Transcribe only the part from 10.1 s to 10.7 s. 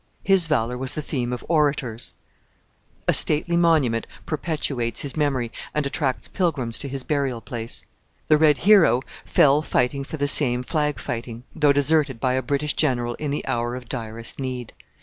the same